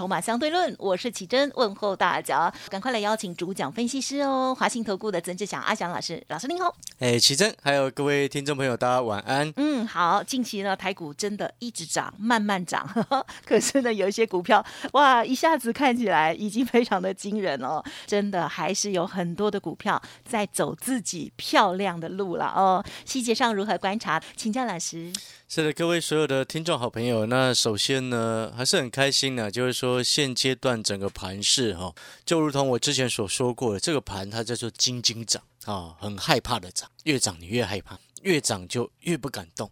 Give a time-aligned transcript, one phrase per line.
[0.00, 6.74] 筹码相对论，我是启珍，问候大家，赶快来邀请主讲分析师哦，华信投顾的曾志祥阿祥老师，老师您好。
[7.00, 9.52] 哎，启珍，还有各位听众朋友，大家晚安。
[9.56, 12.88] 嗯，好，近期呢，台股真的一直涨，慢慢涨，
[13.44, 22.82] 可是呢，有一些股票，哇，一下子看起来已经非常的惊人哦，真的还是有很多的股票在走自己漂亮的路了哦。
[23.04, 25.12] 细节上如何观察，请教老师。
[25.52, 31.94] 是的，各位所有的听众好朋友，那首先呢，还是很开心呢，就是说现阶段整个盘势哈，
[32.24, 39.70] 就如同我之前所说过的，这个盘它叫做金金涨啊，很害怕的涨，越涨你越害怕，越涨就越不敢动。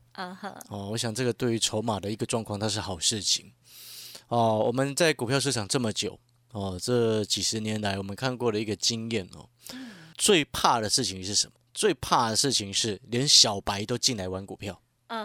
[0.69, 3.53] 哦，我想这个对于筹码的一个状况，它是好事情。
[4.29, 6.19] 哦，我们在股票市场这么久，
[6.53, 9.49] 哦，这几十年来我们看过的一个经验哦，
[10.17, 11.53] 最怕的事情是什么？
[11.73, 14.81] 最怕的事情是连小白都进来玩股票。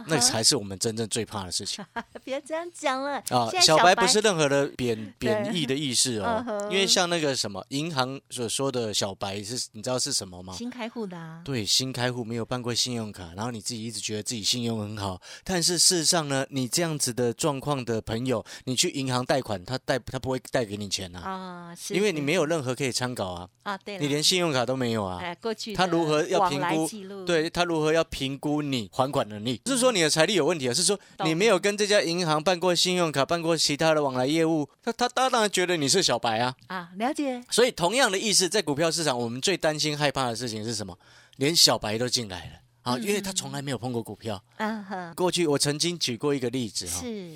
[0.08, 1.84] 那才是我们真正最怕的事情。
[2.24, 3.50] 别这样讲了啊！
[3.62, 10.54] 小白不是任何的贬 贬义的意思哦，因为像那个什么银行所说的小白是，你知道是什么吗？
[10.54, 11.18] 新开户的。
[11.18, 11.42] 啊。
[11.44, 25.20] 对，新开户没有办过信用卡，然后你自己一直觉得自己信用很好，但是事实上呢，你这样子的状况的朋友，你去银行贷款，他贷他不会贷给你钱呐啊，因为你没有任何可以参考啊啊，对，你连信用卡都没有啊。
[25.22, 27.26] 哎，过去他如何要评估？
[27.26, 29.60] 对他如何要评估你还款能力？
[29.74, 37.44] 是说你的财力有问题，啊是说你没有跟这家银行办过信用卡，办过其他的往来业务，他他当然觉得你是小白啊啊，了解。
[37.50, 40.98] 所以同样的意思，在股票市场，我们最担心害怕的事情是什么？
[41.38, 42.52] 连小白都进来了
[42.84, 44.44] 啊，因为他从来没有碰过股票。
[44.58, 45.14] 嗯哼。
[45.16, 47.36] 过去我曾经举过一个例子哈，是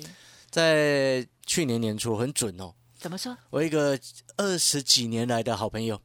[0.50, 2.72] 在去年年初很准哦。
[2.96, 3.36] 怎么说？
[3.50, 3.98] 我一个
[4.36, 6.00] 二十几年来的好朋友，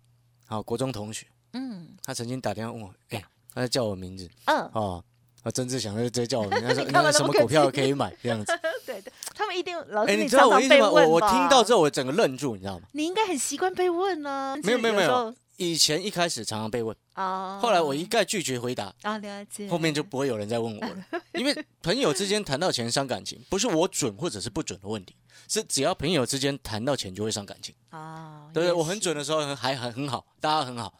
[0.46, 3.24] 好国中同学，嗯，他曾经打电话问我，哎，
[3.54, 5.04] 他在叫我名字，嗯，哦。
[5.44, 8.52] 啊，曾志祥就直接叫我们， 他说那什么股票可以买这样子。
[8.86, 10.90] 对对，他们一定老师，你知道我意思吗？
[10.90, 12.88] 我我听到之后，我整个愣住，你知道吗？
[12.94, 14.58] 你应该很习惯被问呢。
[14.64, 18.94] 没有没有没有，以前一开始常常被问，哦，后来我一概拒绝回答。
[19.02, 19.68] 啊，了解。
[19.68, 21.06] 后面就不会有人再问我了，
[21.36, 25.16] 因为朋友之间谈到钱伤感情，不是我准或者是不准的问题，
[25.50, 27.76] 是只要朋友之间谈到钱就会伤感情。
[27.90, 28.72] 啊，对？
[28.72, 30.94] 我很准的时候还很很好，大家很好。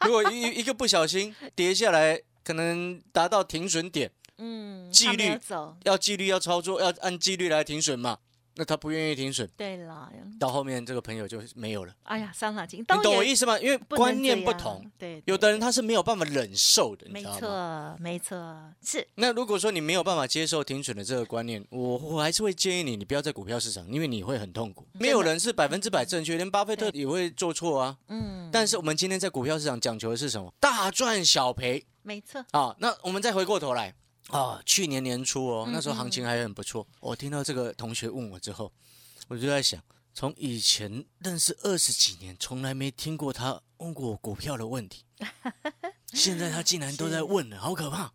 [0.00, 4.12] 如果一一个不小心跌下来，可能达到停损点。
[4.36, 5.38] 嗯，纪律
[5.84, 8.18] 要纪律要操作，要按纪律来停损嘛。
[8.56, 11.92] 那他不愿意停损，对了，到后面这个朋友就没有了。
[12.04, 13.58] 哎呀，伤脑筋，你懂我意思吗？
[13.58, 18.36] 因为观念不同，对，有的人他是没有办法忍受的，没错，没错，
[18.82, 19.06] 是。
[19.16, 24.86] 那如果说你没有办法接受停损的这个观念，我我还是会建议你，你不要在股票市场，因为你会很痛苦。
[24.92, 27.98] 没有人是百分之百正确，连巴菲特也会做错啊。
[28.08, 28.48] 嗯。
[28.52, 30.52] 但是我们今天在股票市场讲求的是什么？
[30.60, 31.84] 大赚小赔。
[32.02, 32.44] 没错。
[32.52, 33.94] 啊，那我们再回过头来。
[34.28, 36.86] 啊，去年年初哦，那时候行情还很不错。
[37.00, 38.72] 我听到这个同学问我之后，
[39.28, 39.82] 我就在想，
[40.14, 45.04] 从以前认识二十几年，从来没听过他问过我股票的问题，
[46.14, 48.12] 现在他竟然都在问了，好可怕！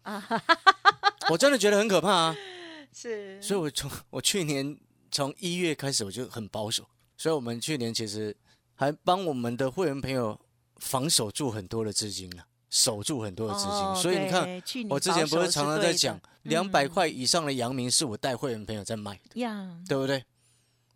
[1.30, 2.36] 我真的觉得很可怕啊。
[2.92, 4.76] 是，所以我从我去年
[5.12, 8.36] 从一月开始我就很保守，所以我们去年其实
[8.74, 10.40] 还帮我们的会员朋友
[10.78, 12.48] 防守住很多的资金啊。
[12.70, 19.42] 守住很多的资金，所以你看，我之前不是常常在讲，两百块以上的阳明是我带会员朋友在卖的，
[19.88, 20.24] 对不对？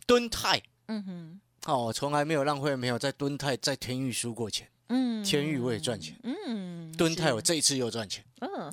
[0.06, 8.72] 敦泰，嗯哼，哦，我从来没有让会员朋友在敦泰在天域输过钱，嗯，天域我也赚钱，嗯，敦泰我这一次又赚钱，嗯，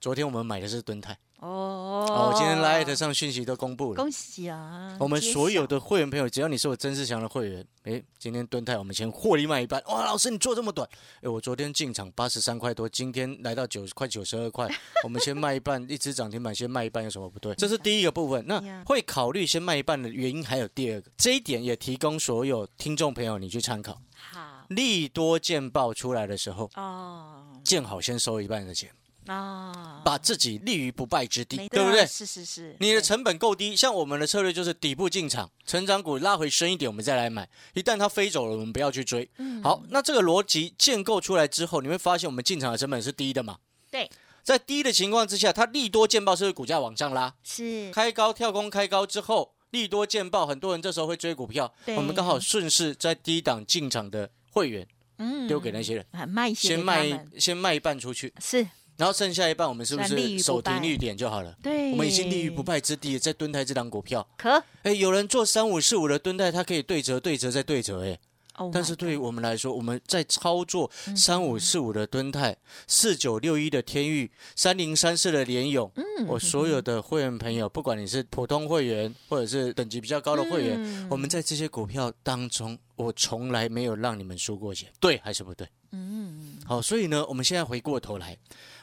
[0.00, 1.16] 昨天我们买的是敦泰。
[1.38, 4.96] 哦哦，今天 Light 上讯息都公布了，恭喜啊！
[4.98, 9.80] 我们所有的会员朋友，只要你是我曾志祥的会员，哎，今天蹲泰我们先获利卖一半。
[9.84, 10.88] 哇，老师你做这么短，
[11.20, 14.66] 哎，我昨天进场八十三块多，今天来到九十块九十二块，
[15.04, 17.54] 我们先卖一半，一只涨停板先卖一半有什么不对？
[17.56, 18.42] 这是第一个部分。
[18.46, 24.00] 那会考虑先卖一半的原因还有第二个，这一点也提供所有听众朋友你去参考。
[24.14, 28.90] 好，利多见报出来的时候，哦，见好先收一半的钱。
[29.26, 32.06] 啊，把自己立于不败之地，对不对？
[32.06, 37.48] 是是是，你的成本够低，像我们的策略就是底部进场，成长股拉回深一点，我们再来买。
[37.74, 39.28] 一旦它飞走了，我们不要去追。
[39.38, 43.58] 嗯，好，那这个逻辑建构出来之后，你会发现我们进场的成本是低的嘛？
[43.90, 44.08] 对，
[44.44, 47.34] 在低的情况之下，它利多见报，是不是股价往上拉？
[47.42, 54.88] 是，开高跳空开高之后，利多见报，很多人这时候会追股票，我们刚好顺势在低档进场的会员，
[55.18, 58.66] 嗯，丢给那些人，卖先卖先卖一半出去，是。
[58.96, 60.80] 然后剩下一半我们是不是手停败。
[60.80, 61.54] 绿点就好了？
[61.62, 64.50] 对，我们已经立于不败之地，在蹲台这档股票，可。
[64.84, 68.18] 哎，有人做三五四五的蹲台，他可以对折、对折再对折，哎，
[68.56, 71.16] ，Oh 但是对于我们来说，我们在操作嗯。
[71.16, 72.56] 三五四五的敦泰、
[72.86, 81.08] 四九六一的天域、三零三四的联勇，嗯我所有的会员朋友，不管你是普通会员或者是等级比较高的会员，嗯。
[81.10, 85.66] 我们在这些股票当中，我从来没有让你们输过钱，对还是不对？
[85.92, 88.36] 嗯，好，所以呢，我们现在回过头来，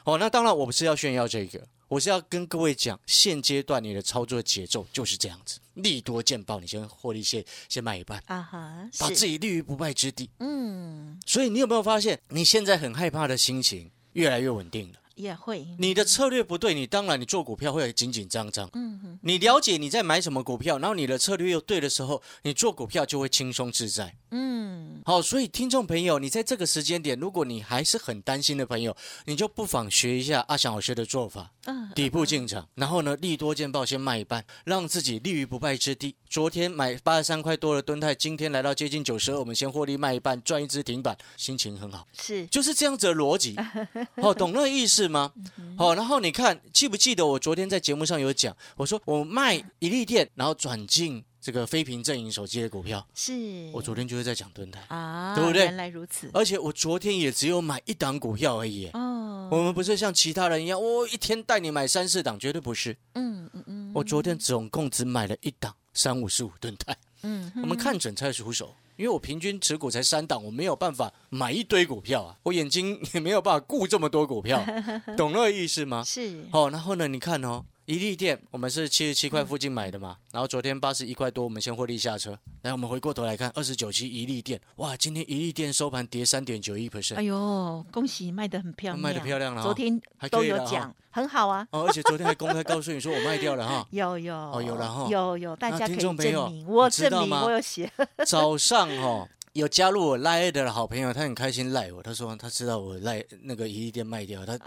[0.05, 10.29] 哦，那当然我不是要炫耀这个，我是要跟各位讲，现阶段你的操作节奏就是这样子，利多见报，你先获利先先卖一半，啊哈，把自己立于不败之地。
[10.39, 14.99] 嗯所以你有没有发现，你现在很害怕的心情越来越稳定了？
[15.15, 18.69] 也会，你的策略不对，你当然你做股票会紧紧张张。
[18.73, 24.15] 嗯哼你了解你在买什么股票，然后你的策略又对的时候，你做股票就会轻松自在。
[24.31, 28.95] 嗯好，所以听众朋友，你在这个时间点，如果你还是很担心的朋友，
[29.25, 36.15] 你就不妨学一下阿翔老师的做法，嗯底部进场，然后呢，利多见报先卖一半，让自己立于不败之地。
[36.29, 42.07] 昨天买八十三块多的吨泰，今天来到接近九十二，我们先获利卖一半，赚一只停板，心情很好。
[42.13, 43.55] 是就是这样子的逻辑，
[44.15, 45.31] 哦，懂那个意思吗？
[45.77, 53.33] 哦，然后你看，记不记得我昨天在节目上有讲，我说我卖一利店，然后转进这个非屏阵营手机的股票，是，
[53.73, 55.63] 我昨天就是在讲蹲台，啊，对不对？
[55.63, 58.87] 原来如此，而且我昨天也只有买一档股票而已。
[58.93, 62.95] 哦，我们不是像其他人一样，我一天带你买三四档，绝对不是。
[63.15, 68.75] 嗯嗯嗯，我昨天总共只买了一档三五十五吨台，嗯，我们看准才出手。
[69.03, 74.63] 因为我平均持股才三档，我没有办法买一堆股票啊，我眼睛也没有办法顾这么多股票，
[75.17, 76.01] 懂那个意思吗？
[76.05, 82.37] 是，哦，然后呢，你看哦，一利店我们是七十七块附近买的嘛，然后昨天八十一块多，我们先获利下车。
[82.61, 86.89] 来，我们回过头来看二十九期一利店，哇，今天一利店收盘跌三点九一。
[86.89, 89.99] percent，哎呦，恭喜卖的很漂亮，卖的漂亮了哈昨天
[90.29, 91.67] 都有讲，很好啊。
[91.71, 93.87] 哦，而且昨天还公开告诉你说我卖掉了哈。
[93.91, 94.33] 有有。
[94.33, 95.07] 哦有了哈。
[95.09, 97.91] 有有，大家可以众朋友证明，我你知道证明吗我有写，
[98.25, 104.57] 早上哦，有加入我赖的好朋友，他很开心赖我，他说他知道我赖那个一利店卖掉，他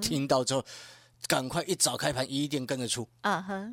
[0.00, 0.64] 听到之后
[1.26, 3.08] 赶快一早开盘一亿店跟着出。
[3.22, 3.68] 啊哈，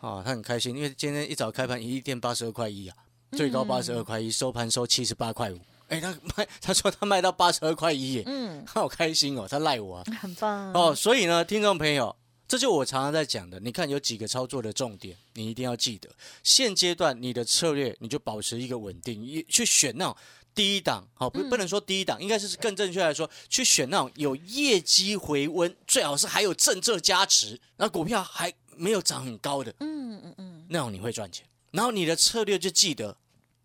[0.00, 2.96] 哦，他很开心，因为今天一早开盘，一亿店八十二块一啊，
[3.32, 5.58] 最高八十二块一，收盘收七十八块五。
[5.88, 10.04] 哎，他卖，他说他卖到八十二块一耶，嗯，他好开心哦，他赖我啊。
[10.20, 12.16] 很棒哦，，所以呢，听众朋友，
[12.48, 16.08] 这就我常常在讲的，你看有几个操作的重点，你一定要记得。
[16.42, 20.16] 现阶段你的策略，你就保持一个稳定，一去选那种
[20.54, 31.46] 第一档，好、不不能说第一档，应该是更正确来说，去选那种有业绩回温，最好是还有政策加持，那股票还没有涨很高的，嗯嗯嗯，那种你会赚钱。
[31.70, 33.16] 然后你的策略就记得，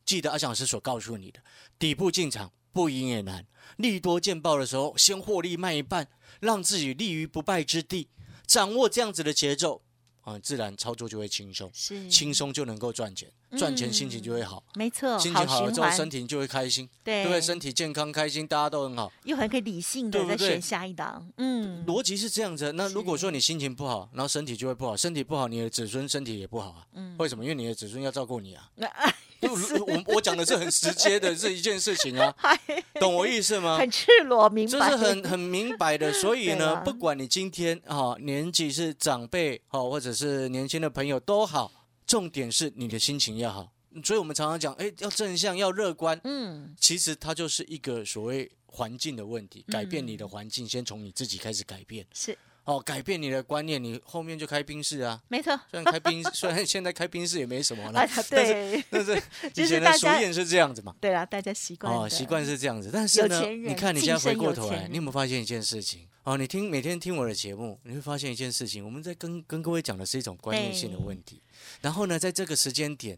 [0.06, 1.40] 记得阿翔老师所告诉你的，
[1.78, 3.46] 底部进场不赢也难，
[3.78, 6.08] 利多见报的时候先获利卖一半，
[6.40, 8.08] 让自己立于不败之地，
[8.46, 9.82] 掌握这样子的节奏
[10.28, 14.62] 啊，自然操作就会轻松，是轻，松就能够赚钱，赚钱心情就会好。
[14.76, 17.40] 没错，心情好了之后，身体就会开心，对对不对？
[17.40, 19.10] 身体健康、开心，大家都很好。
[19.24, 22.74] 又很可以理性的再选下一档，嗯，逻辑是这样子。
[22.74, 26.86] 那如果说你心情不好，然后身体就会不好，身体不好，你的子孙身体也不好啊。
[27.18, 27.46] 为什么？
[27.46, 28.70] 因为你的子孙要照顾你啊。
[29.42, 32.34] 那就如 我我讲的是很直接的这一件事情啊，
[33.00, 33.78] 懂我意思吗？
[33.78, 41.72] 很赤裸明白，这是很很明白的，所以呢，不管你今天哈、年纪是长辈哈、或者是年轻的朋友都好，
[42.06, 43.72] 重点是你的心情要好。
[44.04, 46.20] 所以我们常常讲，哎，要正向，要乐观。
[46.24, 52.06] 嗯，其实它就是一个所谓环境的问题，改变你嗯的环境，先从你自己开始改变。
[52.14, 55.18] 是哦，改变你的观念，你后面就开宾士啊。
[55.30, 59.16] 没错，虽然开宾， 虽然现在开宾士也没什么了啊，，对但是
[59.54, 60.94] 就以前的是大家俗谚是这样子嘛。
[61.00, 66.06] 对啊，大家习惯哦，习惯是这样子，但是呢你看你现在回过头来，你有没有发现一件事情？
[66.24, 71.42] 哦，你听每天听我的节目，你会发现一件事情，我们在跟跟各位讲的是一种观念性的问题。
[71.80, 73.18] 然后呢，在这个时间点，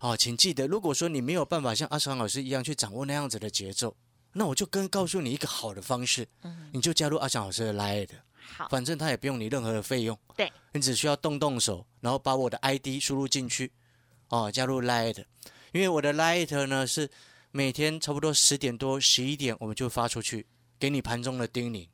[0.00, 3.94] 哦，请记得，如果说你没有办法像阿昌老师一样去掌握那样子的节奏，
[4.32, 8.08] 那我就跟告诉你一个好的方式，嗯你就加入阿翔老师的 Line
[8.56, 10.50] 好，反正他也不用你任何的费用，对。
[10.72, 13.72] 你只需要动动手，然后把我的 ID 输入进去，
[14.28, 15.24] 哦，加入 Light，
[15.72, 17.10] 因为我的 Light 呢是
[17.50, 20.46] 每天差不多十点多、十一点我们就发出去，
[20.78, 21.88] 给你盘中的叮咛。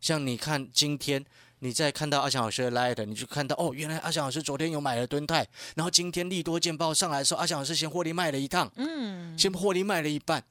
[0.00, 1.24] 像你看今天
[1.58, 10.42] 你在看到阿翔老师的 Light，你就看到哦，原来阿翔老师昨天有买了吨泰，然后今天利多见报上来的时候，阿翔老师先获利卖了一趟，嗯，先获利卖了一半。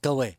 [0.00, 0.36] 各位，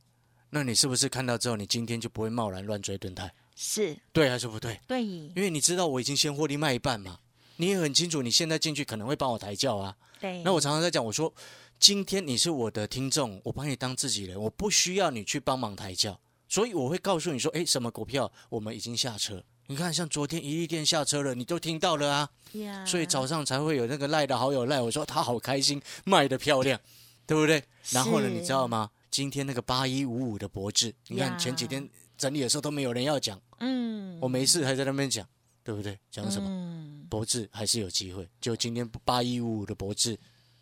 [0.51, 3.33] 那你是不是看到之后，你今天就不会贸然乱追吨泰？
[3.61, 3.97] 是。
[4.13, 4.79] 对还是不对？
[4.87, 7.19] 对，因为你知道我已经先获利卖一半嘛，
[7.57, 9.93] 你也很清楚，你现在进去可能会帮我抬轿啊。
[10.17, 11.33] 对，那我常常在讲，我说
[11.77, 26.79] 今天你是我的听众，我把你当自己人，我不需要你去帮忙抬轿，所以我会告诉你说，哎，什么股票我们已经下车，你看，像昨天一利店下车了，你都听到了啊，呀所以早上才会有那个赖的好友赖我说他好开心，卖的漂亮，
[27.27, 27.61] 对不对？
[27.91, 28.89] 然后呢，你知道吗？
[29.11, 31.89] 今天那个八一五五的博智，你看前几天
[32.19, 34.19] 整理的时候都没有人要讲，嗯。
[34.21, 35.25] 我没事还在那边讲，
[35.63, 35.97] 对不对？
[36.11, 36.47] 讲什么？
[36.47, 37.07] 嗯。
[37.09, 40.15] 博智还是有机会，就今天八一五五的博智，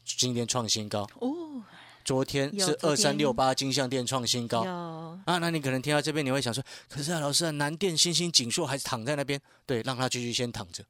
[0.06, 1.62] 今天创新高，哦。
[2.06, 4.64] 昨天是二三六八金像店创新高。
[4.64, 4.72] 有。
[5.26, 10.82] 啊，那你可能听到这边，你会想说，可是啊，老师啊，南电、星星、锦硕还是躺在那边，对，让他继续先躺着。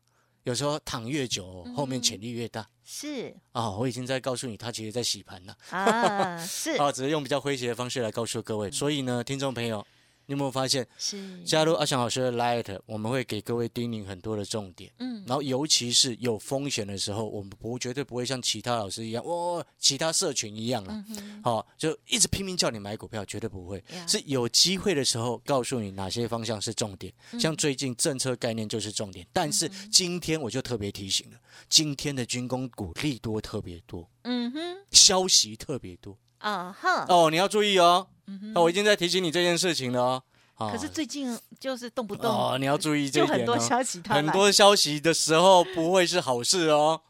[0.44, 2.68] 有时候躺越久，后面潜力越大。
[2.86, 3.36] 是。
[3.52, 5.58] 啊、我已经在告诉你，他其实在洗盘了。
[5.72, 6.72] 啊是。
[6.80, 8.70] 啊，只是用比较诙谐的方式来告诉各位。
[8.70, 9.84] 所以呢，听众朋友，
[10.28, 14.92] 你有没有发现，是加入阿翔老师的 Light，我们会给各位叮咛很多的重点。
[15.00, 21.04] 嗯然后，尤其是有风险的时候，我们不绝对不会像其他老师一样，哇，其他社群一样了。
[21.10, 23.78] 嗯好、就一直拼命叫你买股票，绝对不会。
[23.94, 27.14] 呀是有机会的时候，告诉你哪些方向是重点。
[27.32, 31.38] 嗯像最近政策概念就是重点，但是今天我就特别提醒了，
[31.70, 34.60] 今天的军工股利多特别多，嗯哼
[34.92, 38.08] 消息特别多啊哈，哦，你要注意哦。
[38.54, 40.24] 那我已经在提醒你这件事情了哦。
[40.56, 47.02] 啊可是最近就是动不动哦，你要注意这一点很多消息很多消息的时候不会是好事哦。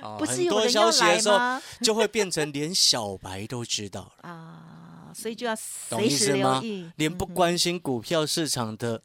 [0.00, 1.60] 啊不是很多消有人要息的时候？
[1.82, 4.12] 就会变成连小白都知道了。
[4.28, 5.54] 啊，所以就要
[5.88, 6.90] 懂随时意留意，？
[6.96, 9.02] 连不关心股票市场的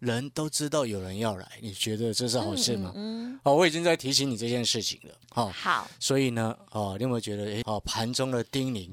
[0.00, 2.92] 人都知道有人要来，你觉得这是好事吗？
[2.94, 5.14] 嗯，哦，我已经在提醒你这件事情了。
[5.30, 8.90] 好、好，所以呢，哦，你有没有觉得，诶，哦，盘中的叮咛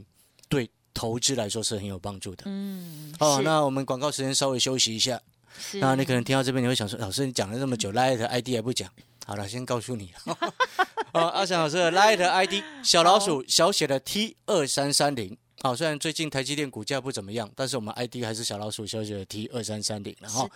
[0.51, 2.43] 对投资来说是很有帮助的？
[2.45, 5.19] 嗯，哦，那我们广告时间稍微休息一下。
[5.57, 8.89] 是那你可能听到这边，你会想说，老师你讲了这么久，Light ID 还不讲？
[9.25, 10.11] 好了，先告诉你。
[11.13, 15.37] 哦，阿翔老师的 Light ID 小老鼠小写的 T 二三三零。
[15.63, 20.15] 好，虽然最近台积电股价不怎么样，但是我们 ID 还是小老鼠小写的 T 二三三零。
[20.19, 20.49] 然后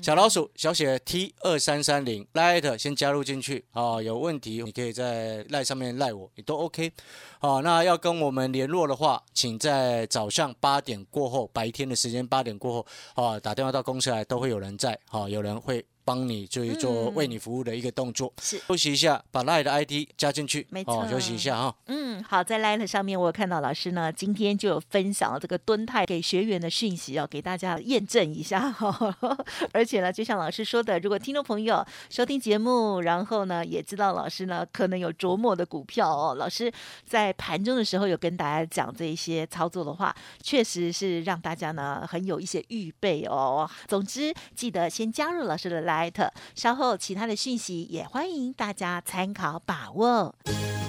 [0.00, 6.90] 小老鼠小写的 T 二三三零，Light 先加入进去啊、有问题你可以在赖上面赖我，也都 OK。
[7.38, 12.86] 好、那要跟我们联络的话，请在早上八点过后，白天的时间八点过后，
[13.22, 17.14] 啊、打电话到公司来，都会有人在，好、有人会帮你去做嗯。
[17.16, 18.32] 为你服务的一个动作。
[18.40, 18.58] 是。
[18.68, 21.06] 休息一下，把 Light 的 ID 加进去，没错。
[21.10, 29.16] 休息一下哈、嗯，好，在 Light 上面我有看到老师呢，今天就有分享了这个蹲态给学员的讯息哦，给大家验证一下哈、
[29.74, 36.72] 而且呢，就像老师说的，如果听众朋友收听节目，然后呢也知道老师呢可能有琢磨的股票哦，老师
[37.04, 43.68] 在盘中的时候有跟大家讲这一些操作的话，确实是让大家呢很有一些预备哦。
[43.88, 50.34] 总之，记得先加入老师的艾特稍后其他的讯息也欢迎大家参考把握。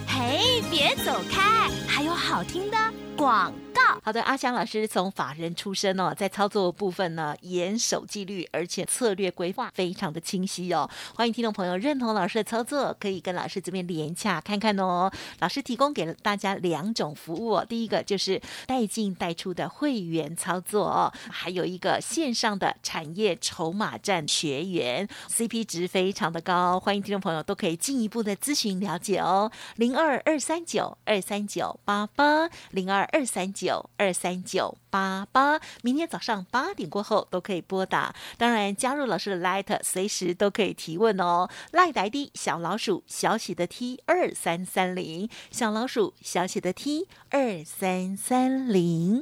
[0.07, 2.77] 嘿，别走开，还有好听的
[3.17, 3.81] 广告。
[4.03, 10.89] 好的，阿翔老师从法人出身哦，在操作部分呢严守纪律，而且策略规划非常的清晰哦。
[11.15, 15.12] 欢迎听众朋友认同老师的操作，可以跟老师这边连洽看看哦。
[15.39, 29.51] 老师提供给了大家两种服务，第一个就是带进带出的会员操作，还有一个线上的产业筹码战学员，CP 值非常的高，欢迎听众朋友都可以进一步的咨询了解哦。
[29.75, 38.15] 零二二三九二三九八八零二二三九二三九八八，明天早上八点过后都可以拨打。
[38.37, 41.49] 当然，加入老师的 Light，随时都可以提问哦。
[41.71, 49.21] Light ID 小老鼠小写的 T 二三三零，小老鼠小写的 T 二三三零。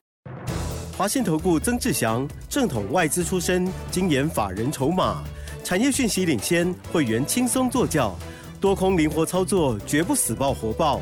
[0.97, 5.23] 华信投顾曾志祥，正统外资出身，精研法人筹码，
[5.63, 8.15] 产业讯息领先，会员轻松做教，
[8.61, 11.01] 多空灵活操作，绝不死爆活爆，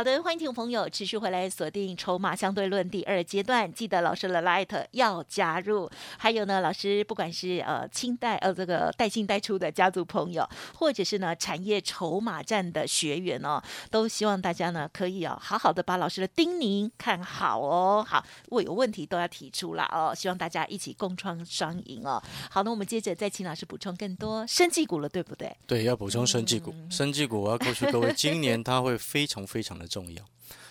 [0.00, 5.90] 好的，欢迎听众朋友持续回来锁定《筹码相对论》第二阶段，记得老师的 Light 要加入。
[6.16, 18.02] 还有呢，老师不管是呃清代呃这个带进带出的家族朋友，或者是呢产业筹码站的学员哦，都希望大家呢可以哦好好的把老师的叮咛看好哦。
[18.08, 22.22] 好，如果有问题都要提出啦哦，希望大家一起共创双赢哦。
[22.50, 25.54] 好，那我们接着再请老师补充更多生技股了，对不对？
[25.66, 26.70] 对，要补充生技股。
[26.74, 30.24] 嗯生技股，我要告诉各位，今年它会非常非常的重要。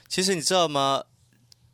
[0.08, 1.04] 其实你知道吗？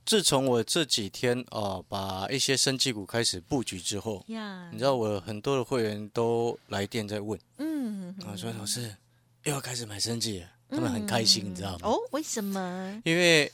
[0.06, 8.96] 自从我这几天哦、把一些生技股开始布局之后，呀你知道我很多的会员都来电在问嗯啊，说老师
[9.46, 11.88] 又要开始买生技了，他们很开心，你知道吗？
[11.90, 13.02] 哦，为什么？
[13.04, 13.52] 因为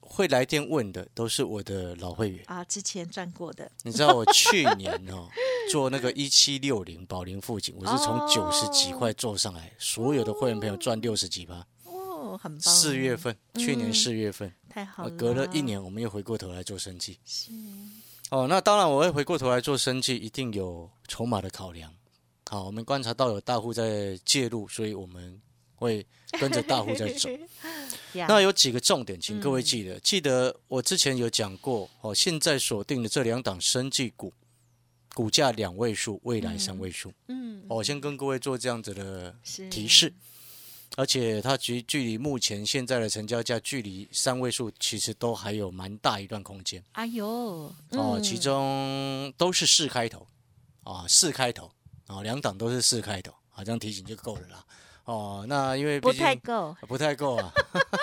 [0.00, 2.44] 会来电问的都是我的老会员。
[2.48, 5.26] 啊，之前赚过的，你知道我去年哦
[5.72, 11.66] 做那个一七六零宝林附近，我是从哦九十几块做上来，所有的会员朋友赚六十几趴。
[12.38, 12.60] 哦，很棒。
[12.60, 17.18] 四月份，去年嗯四月份，太好了，呃隔了一年，我们又回过头来做生计。
[17.24, 17.50] 是，
[18.30, 21.92] 哦，那当然我会回过头来做生计，一定有筹码的考量。
[22.48, 25.40] 好，我们观察到有大户在介入，所以我们
[25.74, 26.06] 会
[26.40, 27.28] 跟着大户在走。
[28.14, 30.00] 那有几个重点，请各位嗯记得。
[30.00, 34.32] 记得我之前有讲过，哦，现在锁定的这两档生技股，
[35.14, 37.12] 股价两位数，未来三位数。
[37.28, 39.36] 嗯，哦，我先跟各位做这样子的
[39.70, 40.12] 提示，
[40.98, 46.82] 而且它距距离目前现在的成交价距离三位数，其实都还有蛮大一段空间。
[46.90, 50.26] 哎呦，哦，嗯其中都是四开头，
[50.82, 51.70] 啊，四开头，
[52.08, 54.64] 啊，两档都是四开头，好，这样提醒就够了啦。
[55.04, 57.52] 哦，那因为不毕竟太够，不太够啊，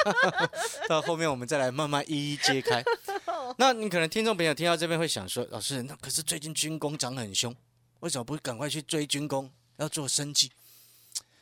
[0.87, 2.81] 到后面我们再来慢慢一一揭开。
[3.59, 7.53] 那你可能听众朋友听到这边会想说，老师，那可是最近军工涨很凶，
[7.99, 10.49] 为什么不赶快去追军工，要做生计？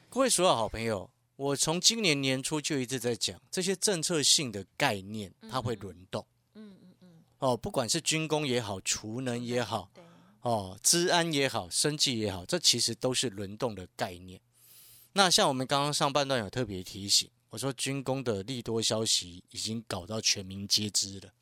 [0.09, 1.09] 各位所有好朋友，
[1.43, 6.25] 我从今年年初就一直在讲这些政策性的概念，它会轮动。
[6.53, 7.07] 嗯嗯嗯，
[7.39, 10.01] 哦，不管是军工也好，储能也好，对，
[10.39, 14.39] 哦，治安也好，生计也好，这其实都是轮动的概念。
[15.11, 21.33] 那像我们刚刚上半段有特别提醒，我说军工的利多消息已经搞到全民皆知了，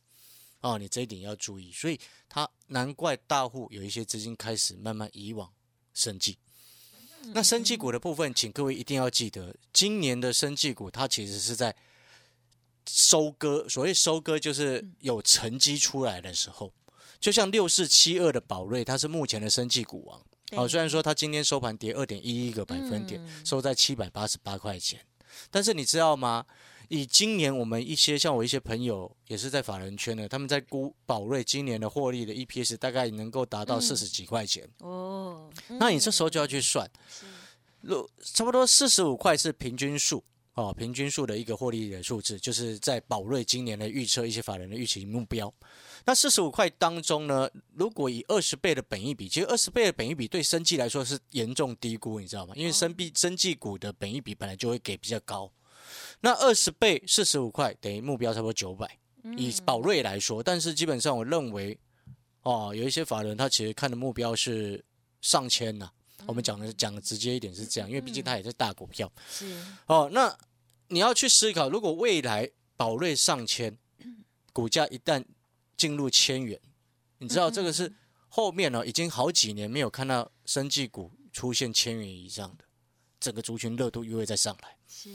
[0.61, 1.71] 哦，你这一点要注意。
[1.71, 5.53] 所以它难怪大户有一些资金开始慢慢移往
[5.93, 6.39] 生技。
[7.33, 11.75] 那生技股的部分，请各位一定要记得，今年的生技股它其实是在
[12.89, 16.73] 收割，所谓收割就是有成绩出来的时候，
[17.19, 20.21] 就像六四七二的宝瑞，它是目前的生技股王。
[20.53, 24.99] 哦，虽然说它今天收盘跌二点一一个百分点，嗯收在七百八十八块钱，
[25.49, 26.45] 但是你知道吗？
[26.91, 36.85] 以今年我们一些像我一些朋友也是在法人圈的，他们在估宝瑞今年的获利的 EPS 大概能够达到嗯四十几块钱，哦，那你这时候就要去算，
[37.79, 40.21] 如差不多四十五块是平均数
[40.55, 45.51] 哦，平均数的一个获利的数字，就是在宝瑞今年的预测一些法人的预期目标。
[46.03, 52.53] 那四十五块当中呢，如果以二十倍的本益比，其实二十倍的本益比对生技来说是严重低估，你知道吗？
[52.57, 55.49] 因为生币生技股的本益比本来就会给比较高。
[56.21, 58.99] 那二十倍四十五块等于目标差不多九百，
[59.37, 61.77] 以宝瑞来说，但是基本上我认为，
[62.43, 64.83] 哦，有一些法人他其实看的目标是
[65.21, 65.89] 上千呐、
[66.25, 69.11] 我们讲的讲的直接一点是这样，因为毕竟它也是大股票。
[69.29, 69.55] 是，
[69.87, 70.35] 哦，那
[70.87, 73.77] 你要去思考，如果未来宝瑞上千，
[74.53, 75.23] 股价一旦
[75.77, 76.59] 进入千元，
[77.19, 77.93] 你知道这个是
[78.27, 82.65] 后面呢、已经好几年没有看到生技股出现千元以上的，
[83.19, 84.75] 整个族群热度又会再上来。
[84.87, 85.09] 是，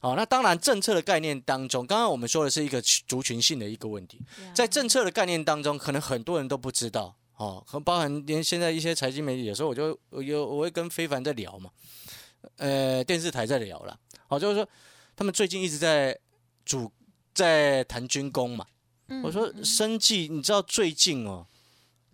[0.00, 4.20] 好、那当然政策的概念当中，刚刚我们说的是一个族群性的一个问题，
[4.54, 11.70] 在政策的概念当中，可能很多人都不知道哦，和包含连现在一些财经媒体，有时候我就我有我会跟非凡在聊嘛，
[12.58, 14.68] 呃，电视台在聊了，好、就是说
[15.16, 16.16] 他们最近一直在
[16.64, 16.92] 主
[17.34, 18.66] 在谈军工嘛，
[19.08, 19.22] 嗯。
[19.22, 21.46] 我说生计，你知道最近哦，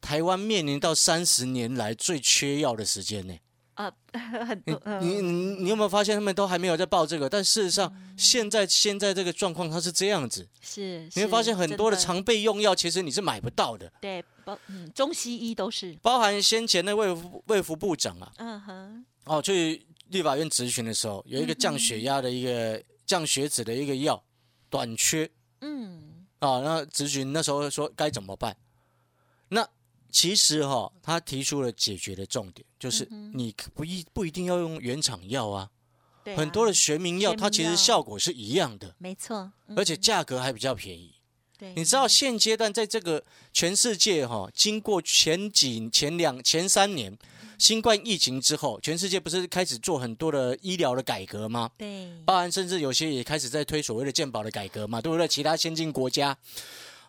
[0.00, 3.34] 台湾面临到三十年来最缺药的时间呢。
[3.74, 5.00] 啊， 很你多，嗯。
[5.00, 5.32] 你你
[5.62, 7.28] 你有没有发现他们都还没有在报这个？
[7.28, 24.22] 但事实上，现在现在这个状况它是这样子，是，你会发现很多的常备用药其实你是买不到的，对，包嗯，中西医都是，包含先前那卫卫福部长啊，嗯哼，哦，去立法院质询的时候，有一个降血压的一个降血脂的一个药
[24.68, 25.30] 短缺
[25.62, 28.54] 嗯，啊，那质询那时候说该怎么办？
[29.48, 29.66] 那
[30.12, 35.70] 其实哈、他提出了解决的重点，就是你不一不一定要用原厂药啊，
[36.36, 41.14] 很多的学名药它其实效果是一样的，没错，嗯而且价格还比较便宜。
[41.58, 47.16] 对，你知道现阶段在这个全世界哈、经过前几前两前三年
[47.58, 51.70] 新冠疫情之后，全世界不是开始做很多的医疗的改革吗？
[51.78, 55.26] 对，包含甚至有些也开始在推所谓的健保的改革嘛，对不对？
[55.26, 56.36] 其他先进国家，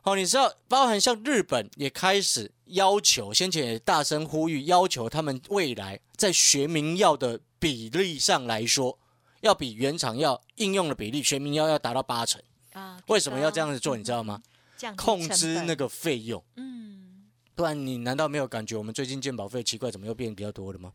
[0.03, 8.99] 哦，你知道，包含像日本也开始要求，先前也大声呼吁，要求他们未来在学名药的比例上来说，
[9.41, 12.41] 要比原厂药应用的比例，学名药要达到八成。
[12.73, 13.95] 啊，为什么要这样子子做？
[13.95, 14.41] 你知道吗？
[14.97, 17.23] 控制那个费用，嗯，
[17.55, 20.91] 不然你难道没有感觉我们最近健保费奇怪，怎么又变比较多了吗？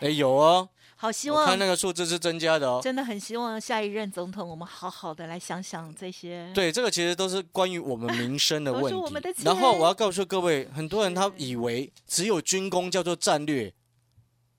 [0.00, 2.80] 哎，有哦，好希望看那个数字是增加的哦。
[2.82, 6.50] 真的很希望下一任总统，我们好好的来想想这些。
[6.54, 9.42] 对，这个其实都是关于我们民生的 问题。
[9.44, 13.72] 然后我要告诉各位，很多人他以为只有军工叫做战略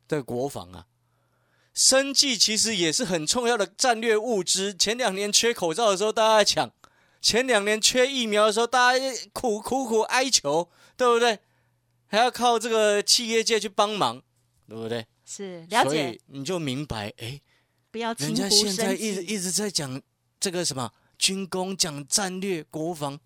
[0.07, 0.85] 的国防啊，
[1.73, 4.73] 生计其实也是很重要的战略物资。
[4.75, 6.71] 前两年缺口罩的时候，大家在抢
[7.21, 11.39] 前两年缺疫苗的时候，大家苦苦苦哀求，对不对？
[12.07, 14.21] 还要靠这个企业界去帮忙，
[14.69, 15.07] 对不对？
[15.25, 17.41] 是了所解以，你就明白，哎，
[17.91, 18.93] 不要轻人家现在。
[18.93, 20.01] 一直一直在讲
[20.39, 23.19] 这个什么军工，讲战略国防。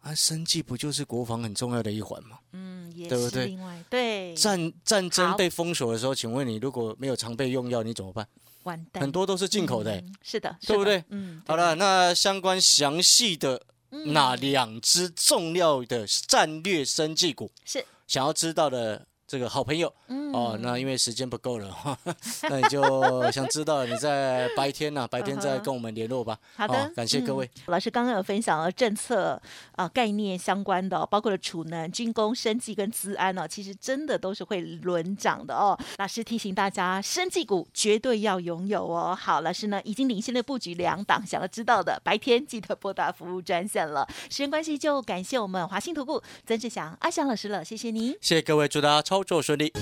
[0.00, 2.38] 啊，生计不就是国防很重要的一环吗？
[2.52, 3.42] 嗯，也对不对？
[3.42, 4.32] 是另外对。
[4.36, 8.26] 战战争被封锁的时候，请问你如果没有常备用药，你怎么办？
[8.62, 11.02] 完蛋，很多都是进口的、是的，对不对？
[11.08, 17.84] 嗯，好了，那相关详细的嗯哪两只重要的战略生技股，是。
[18.06, 21.96] 想要知道的这个好朋友嗯哦，那因为时间不够了，哈，
[22.48, 26.38] 那你就想知道你在白天呢、白天再跟我们联络吧。
[26.56, 27.44] 好的哦，感谢各位。
[27.44, 29.40] 嗯老师刚刚有分享了政策
[29.76, 35.78] 啊、概念相关的哦、包括了储能、军工、生技跟资安哦，其实真的都是会轮涨的哦。
[35.98, 39.14] 老师提醒大家，生技股绝对要拥有哦。
[39.14, 44.08] 好，老师呢已经领先的布局两档，想要知道的白天记得拨打服务专线了。
[44.30, 48.12] 时间关系，就感谢我们华信投顾曾志祥阿祥老师了，谢谢您。
[48.22, 49.72] 谢谢各位，祝大家操作顺利。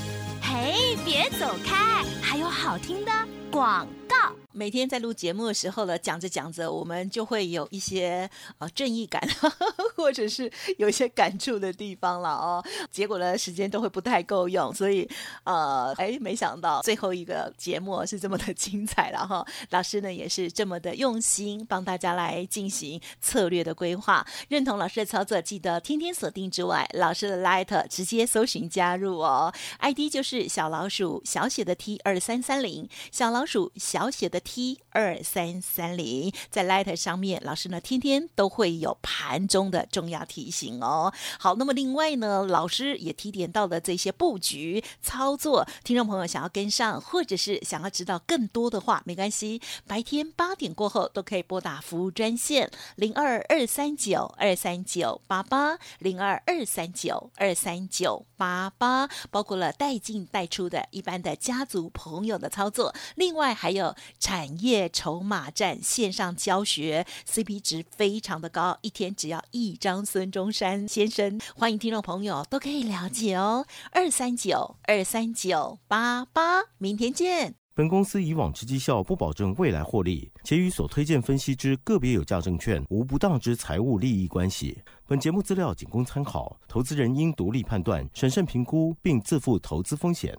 [0.40, 3.12] 嘿，别走开，还有好听的
[3.51, 4.16] 广告。
[4.57, 9.21] 每天在录节目的时候呢，讲着讲着，我们就会有一些呃正义感，
[9.95, 12.64] 或者是有一些感触的地方了哦。
[12.90, 15.07] 结果呢，时间都会不太够用，所以
[15.45, 19.47] 呃，哎，没想到最后一个节目是这么的精彩了哈。
[19.69, 24.27] 老师呢也是这么的用心，帮大家来进行策略的规划。
[24.49, 41.12] 认同老师的操作，记得天天锁定之外，老师的 Light 直接搜寻加入哦，ID 就是小老鼠小写的 T 二三三零，小老鼠小写的 T 二三三零，在 Light 上面，老师呢天天都会有盘中的重要提醒哦。
[41.40, 77.55] 好，那么另外呢，老师也提点到的这些布局操作，听众朋友想要跟上，或者是想要知道更多的话，没关系，白天八点过后都可以拨打服务专线零二二三九二三九八八零二二三九二三九八八，包括了带进带出的一般的家族朋友的操作，另外还有产产业筹码战线上教学，CP 值非常的高，一天只要一张孙中山先生，欢迎听众朋友都可以了解哦，二三九二三九八八，明天见。
[77.75, 84.79] 本公司以往之绩效不保证未来获利，且与所推荐分析之个别有价证券无不当之财务利益关系。
[85.07, 90.38] 本节目资料仅供参考，投资人应独立判断、审慎评估，并自负投资风险。